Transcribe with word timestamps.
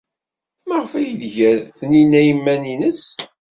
Maɣef 0.67 0.91
ay 0.99 1.07
d-tger 1.21 1.57
Taninna 1.77 2.21
iman-nnes? 2.31 3.03